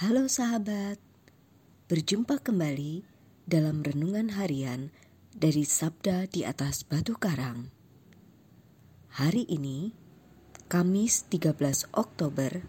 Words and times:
Halo 0.00 0.32
sahabat, 0.32 0.96
berjumpa 1.92 2.40
kembali 2.40 3.04
dalam 3.44 3.84
renungan 3.84 4.32
harian 4.32 4.88
dari 5.36 5.68
Sabda 5.68 6.24
di 6.24 6.40
atas 6.40 6.88
Batu 6.88 7.20
Karang. 7.20 7.68
Hari 9.12 9.44
ini, 9.52 9.92
Kamis 10.72 11.28
13 11.28 11.92
Oktober, 11.92 12.64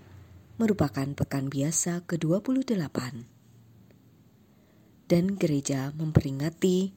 merupakan 0.59 1.07
pekan 1.15 1.47
biasa 1.47 2.03
ke-28. 2.03 2.99
Dan 5.07 5.39
gereja 5.39 5.95
memperingati 5.95 6.91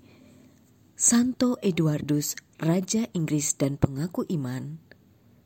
Santo 0.99 1.63
Eduardus, 1.63 2.35
Raja 2.59 3.07
Inggris 3.15 3.55
dan 3.55 3.79
pengaku 3.79 4.27
iman, 4.35 4.83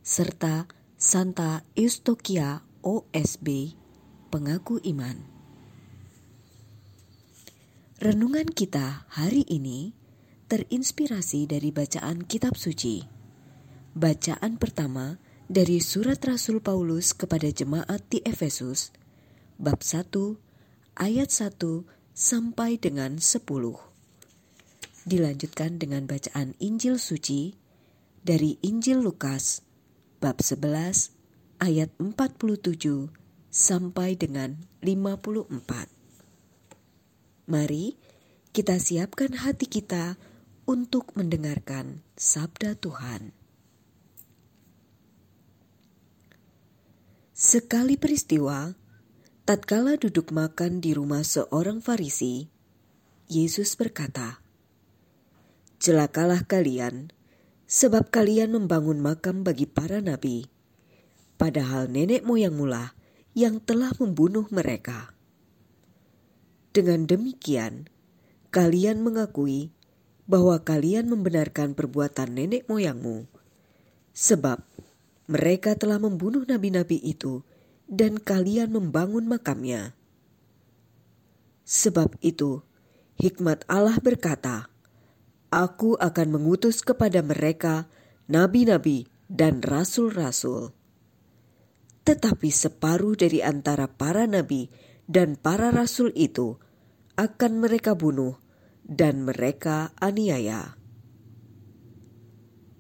serta 0.01 0.65
Santa 0.97 1.61
Eustokia 1.77 2.65
OSB 2.81 3.77
pengaku 4.29 4.77
iman. 4.85 5.17
Renungan 7.99 8.47
kita 8.53 9.09
hari 9.11 9.43
ini 9.49 9.97
terinspirasi 10.47 11.49
dari 11.51 11.73
bacaan 11.75 12.23
kitab 12.29 12.55
suci. 12.55 13.03
Bacaan 13.99 14.61
pertama 14.61 15.19
dari 15.49 15.81
surat 15.81 16.21
Rasul 16.23 16.61
Paulus 16.61 17.17
kepada 17.17 17.49
jemaat 17.49 18.05
di 18.07 18.23
Efesus, 18.23 18.93
bab 19.57 19.81
1 19.83 20.13
ayat 21.01 21.33
1 21.33 21.89
sampai 22.15 22.77
dengan 22.79 23.19
10. 23.19 23.43
Dilanjutkan 25.09 25.81
dengan 25.81 26.05
bacaan 26.05 26.53
Injil 26.61 27.01
suci 27.01 27.57
dari 28.21 28.61
Injil 28.61 29.01
Lukas, 29.01 29.65
bab 30.21 30.39
11 30.45 31.17
ayat 31.65 31.91
47 31.97 33.09
sampai 33.49 34.15
dengan 34.15 34.61
54. 34.85 35.89
Mari 37.49 37.97
kita 38.53 38.77
siapkan 38.77 39.33
hati 39.41 39.65
kita 39.65 40.21
untuk 40.69 41.17
mendengarkan 41.17 42.05
sabda 42.13 42.77
Tuhan. 42.77 43.33
Sekali 47.33 47.95
peristiwa, 47.97 48.75
tatkala 49.47 49.97
duduk 49.97 50.35
makan 50.35 50.83
di 50.83 50.93
rumah 50.93 51.23
seorang 51.23 51.79
Farisi, 51.81 52.51
Yesus 53.31 53.79
berkata, 53.79 54.43
"Celakalah 55.79 56.45
kalian, 56.45 57.15
sebab 57.71 58.11
kalian 58.11 58.59
membangun 58.59 58.99
makam 58.99 59.47
bagi 59.47 59.71
para 59.71 60.03
nabi, 60.03 60.51
padahal 61.39 61.87
nenek 61.87 62.27
moyangmu 62.27 62.67
lah 62.67 62.98
yang 63.37 63.61
telah 63.61 63.93
membunuh 64.01 64.49
mereka. 64.49 65.13
Dengan 66.73 67.05
demikian, 67.09 67.89
kalian 68.55 69.03
mengakui 69.03 69.73
bahwa 70.29 70.61
kalian 70.61 71.09
membenarkan 71.09 71.73
perbuatan 71.73 72.37
nenek 72.37 72.69
moyangmu, 72.69 73.27
sebab 74.13 74.61
mereka 75.29 75.77
telah 75.77 76.01
membunuh 76.01 76.45
nabi-nabi 76.45 77.01
itu, 77.01 77.45
dan 77.89 78.21
kalian 78.21 78.69
membangun 78.73 79.25
makamnya. 79.25 79.97
Sebab 81.65 82.17
itu, 82.21 82.65
hikmat 83.17 83.65
Allah 83.69 83.97
berkata, 84.01 84.73
Aku 85.49 85.97
akan 85.97 86.29
mengutus 86.29 86.85
kepada 86.85 87.25
mereka 87.25 87.89
nabi-nabi 88.29 89.09
dan 89.33 89.65
rasul-rasul 89.65 90.78
tetapi 92.09 92.49
separuh 92.49 93.21
dari 93.21 93.45
antara 93.45 93.85
para 93.85 94.25
nabi 94.25 94.73
dan 95.05 95.37
para 95.37 95.69
rasul 95.69 96.09
itu 96.17 96.57
akan 97.21 97.61
mereka 97.61 97.93
bunuh 97.93 98.41
dan 98.81 99.29
mereka 99.29 99.93
aniaya. 100.01 100.81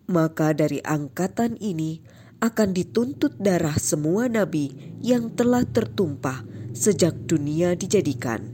Maka 0.09 0.57
dari 0.57 0.81
angkatan 0.81 1.61
ini 1.61 2.01
akan 2.41 2.73
dituntut 2.73 3.37
darah 3.37 3.77
semua 3.77 4.33
nabi 4.33 4.97
yang 5.05 5.29
telah 5.37 5.69
tertumpah 5.69 6.49
sejak 6.73 7.13
dunia 7.29 7.77
dijadikan. 7.77 8.49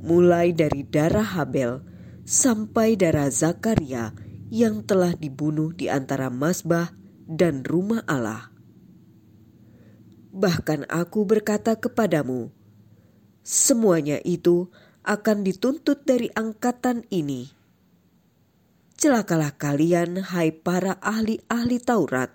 Mulai 0.00 0.56
dari 0.56 0.80
darah 0.88 1.36
Habel 1.36 1.84
sampai 2.24 2.96
darah 2.96 3.28
Zakaria 3.28 4.16
yang 4.48 4.80
telah 4.80 5.12
dibunuh 5.12 5.76
di 5.76 5.92
antara 5.92 6.32
masbah 6.32 6.96
dan 7.28 7.60
rumah 7.68 8.00
Allah 8.08 8.48
Bahkan 10.30 10.86
aku 10.86 11.26
berkata 11.26 11.74
kepadamu, 11.74 12.54
semuanya 13.42 14.22
itu 14.22 14.70
akan 15.02 15.42
dituntut 15.42 16.06
dari 16.06 16.30
angkatan 16.30 17.02
ini. 17.10 17.50
Celakalah 18.94 19.56
kalian, 19.58 20.22
hai 20.30 20.54
para 20.54 21.00
ahli-ahli 21.02 21.82
Taurat, 21.82 22.30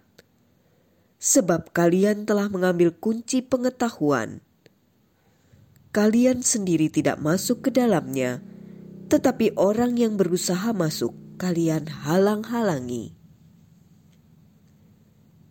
sebab 1.21 1.71
kalian 1.71 2.27
telah 2.27 2.51
mengambil 2.51 2.91
kunci 2.91 3.45
pengetahuan. 3.45 4.43
Kalian 5.95 6.43
sendiri 6.43 6.91
tidak 6.91 7.21
masuk 7.23 7.63
ke 7.63 7.69
dalamnya, 7.71 8.43
tetapi 9.07 9.55
orang 9.55 9.95
yang 9.95 10.19
berusaha 10.19 10.75
masuk, 10.75 11.15
kalian 11.39 11.87
halang-halangi. 11.87 13.15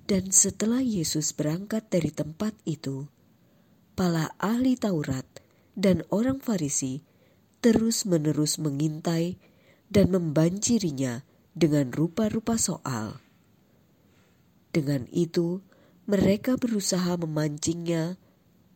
Dan 0.04 0.28
setelah 0.37 0.84
Yesus 0.84 1.32
berangkat 1.32 1.88
dari 1.88 2.12
tempat 2.12 2.53
itu, 2.69 3.09
para 3.97 4.37
ahli 4.37 4.76
Taurat 4.76 5.25
dan 5.72 6.04
orang 6.12 6.44
Farisi 6.44 7.00
terus-menerus 7.65 8.60
mengintai 8.60 9.41
dan 9.88 10.12
membanjirinya 10.12 11.25
dengan 11.56 11.88
rupa-rupa 11.88 12.60
soal. 12.60 13.25
Dengan 14.75 15.09
itu, 15.09 15.65
mereka 16.04 16.60
berusaha 16.60 17.16
memancingnya 17.16 18.21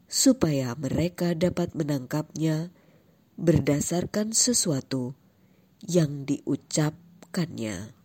supaya 0.08 0.72
mereka 0.80 1.36
dapat 1.36 1.76
menangkapnya 1.76 2.72
berdasarkan 3.36 4.32
sesuatu 4.32 5.12
yang 5.84 6.24
diucapkannya. 6.24 7.97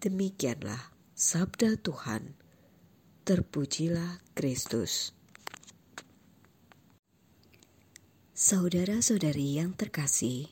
Demikianlah 0.00 0.96
sabda 1.12 1.76
Tuhan. 1.76 2.32
Terpujilah 3.28 4.24
Kristus. 4.32 5.12
Saudara-saudari 8.32 9.60
yang 9.60 9.76
terkasih, 9.76 10.48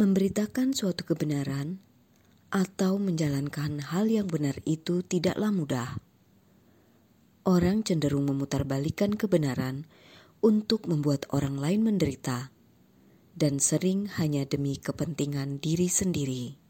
memberitakan 0.00 0.72
suatu 0.72 1.04
kebenaran 1.04 1.76
atau 2.48 2.96
menjalankan 2.96 3.92
hal 3.92 4.08
yang 4.08 4.24
benar 4.24 4.56
itu 4.64 5.04
tidaklah 5.04 5.52
mudah. 5.52 6.00
Orang 7.44 7.84
cenderung 7.84 8.24
memutarbalikkan 8.32 9.12
kebenaran 9.12 9.84
untuk 10.40 10.88
membuat 10.88 11.28
orang 11.36 11.60
lain 11.60 11.84
menderita, 11.84 12.48
dan 13.36 13.60
sering 13.60 14.08
hanya 14.16 14.48
demi 14.48 14.80
kepentingan 14.80 15.60
diri 15.60 15.92
sendiri. 15.92 16.61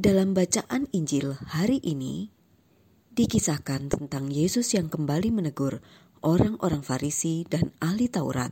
Dalam 0.00 0.32
bacaan 0.32 0.88
Injil 0.96 1.36
hari 1.52 1.76
ini, 1.84 2.32
dikisahkan 3.12 3.92
tentang 3.92 4.32
Yesus 4.32 4.72
yang 4.72 4.88
kembali 4.88 5.28
menegur 5.28 5.84
orang-orang 6.24 6.80
Farisi 6.80 7.44
dan 7.44 7.76
ahli 7.84 8.08
Taurat. 8.08 8.48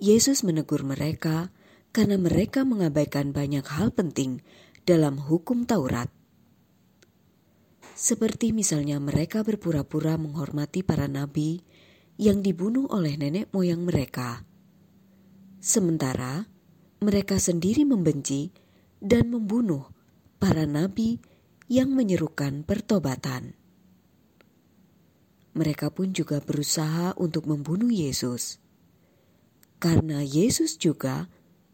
Yesus 0.00 0.48
menegur 0.48 0.80
mereka 0.80 1.52
karena 1.92 2.16
mereka 2.16 2.64
mengabaikan 2.64 3.36
banyak 3.36 3.68
hal 3.68 3.92
penting 3.92 4.40
dalam 4.88 5.20
hukum 5.20 5.68
Taurat. 5.68 6.08
Seperti 7.92 8.56
misalnya 8.56 8.96
mereka 8.96 9.44
berpura-pura 9.44 10.16
menghormati 10.16 10.80
para 10.80 11.04
nabi 11.04 11.68
yang 12.16 12.40
dibunuh 12.40 12.88
oleh 12.88 13.20
nenek 13.20 13.52
moyang 13.52 13.84
mereka. 13.84 14.48
Sementara 15.60 16.48
mereka 17.04 17.36
sendiri 17.36 17.84
membenci 17.84 18.61
dan 19.02 19.34
membunuh 19.34 19.90
para 20.38 20.62
nabi 20.62 21.18
yang 21.66 21.90
menyerukan 21.90 22.62
pertobatan. 22.62 23.58
Mereka 25.52 25.92
pun 25.92 26.14
juga 26.14 26.40
berusaha 26.40 27.12
untuk 27.18 27.50
membunuh 27.50 27.90
Yesus, 27.90 28.62
karena 29.82 30.24
Yesus 30.24 30.78
juga 30.80 31.28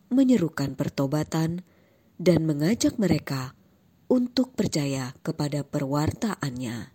menyerukan 0.08 0.74
pertobatan 0.74 1.62
dan 2.16 2.48
mengajak 2.48 2.96
mereka 2.98 3.54
untuk 4.08 4.56
percaya 4.56 5.14
kepada 5.20 5.62
perwartaannya. 5.62 6.90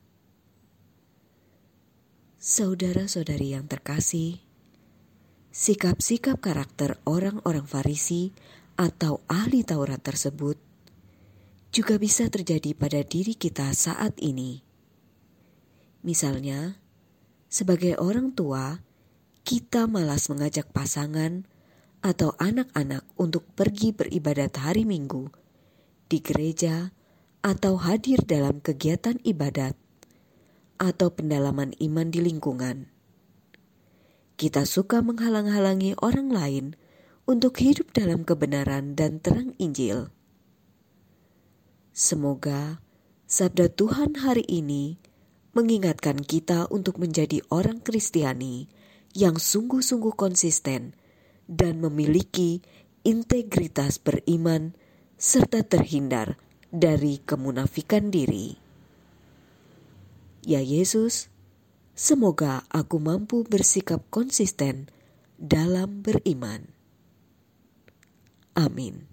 Saudara-saudari 2.43 3.55
yang 3.55 3.71
terkasih, 3.71 4.43
sikap-sikap 5.55 6.43
karakter 6.43 6.99
orang-orang 7.07 7.63
Farisi 7.63 8.35
atau 8.75 9.21
ahli 9.29 9.61
Taurat 9.61 10.01
tersebut 10.01 10.57
juga 11.73 11.97
bisa 11.97 12.29
terjadi 12.29 12.77
pada 12.77 13.01
diri 13.01 13.33
kita 13.33 13.73
saat 13.73 14.13
ini. 14.21 14.61
Misalnya, 16.05 16.77
sebagai 17.49 17.97
orang 17.97 18.37
tua, 18.37 18.85
kita 19.41 19.89
malas 19.89 20.29
mengajak 20.29 20.69
pasangan 20.69 21.49
atau 22.05 22.37
anak-anak 22.37 23.07
untuk 23.17 23.47
pergi 23.57 23.89
beribadat 23.95 24.53
hari 24.61 24.85
Minggu 24.85 25.33
di 26.11 26.21
gereja 26.21 26.93
atau 27.41 27.81
hadir 27.81 28.21
dalam 28.21 28.61
kegiatan 28.61 29.17
ibadat 29.25 29.73
atau 30.77 31.09
pendalaman 31.09 31.73
iman 31.79 32.07
di 32.13 32.19
lingkungan. 32.21 32.91
Kita 34.37 34.67
suka 34.67 35.01
menghalang-halangi 35.01 35.97
orang 36.03 36.29
lain 36.29 36.65
untuk 37.23 37.55
hidup 37.63 37.95
dalam 37.95 38.27
kebenaran 38.27 38.99
dan 38.99 39.23
terang 39.23 39.55
Injil. 39.55 40.11
Semoga 41.95 42.83
sabda 43.29 43.71
Tuhan 43.71 44.19
hari 44.19 44.43
ini 44.49 44.99
mengingatkan 45.55 46.19
kita 46.19 46.67
untuk 46.67 46.99
menjadi 46.99 47.39
orang 47.47 47.79
Kristiani 47.79 48.67
yang 49.15 49.39
sungguh-sungguh 49.39 50.17
konsisten 50.17 50.97
dan 51.45 51.79
memiliki 51.79 52.65
integritas 53.05 54.01
beriman 54.01 54.73
serta 55.15 55.63
terhindar 55.63 56.35
dari 56.73 57.21
kemunafikan 57.21 58.09
diri. 58.09 58.57
Ya 60.43 60.59
Yesus, 60.59 61.31
semoga 61.95 62.67
aku 62.67 62.99
mampu 62.99 63.47
bersikap 63.47 64.03
konsisten 64.11 64.91
dalam 65.37 66.03
beriman. 66.03 66.72
Amén. 68.55 69.12